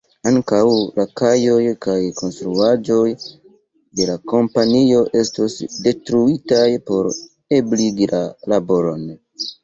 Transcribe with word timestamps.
Ankaŭ 0.29 0.61
la 0.99 1.03
kajoj 1.19 1.57
kaj 1.85 1.97
konstruaĵoj 2.21 3.11
de 3.99 4.07
la 4.09 4.15
kompanio 4.33 5.01
estos 5.19 5.57
detruitaj 5.89 6.65
por 6.87 7.11
ebligi 7.59 8.09
la 8.15 8.23
laboron. 8.55 9.05